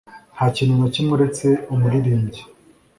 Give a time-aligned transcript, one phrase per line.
[0.35, 2.41] Ntakintu nakimwe uretse umuririmbyi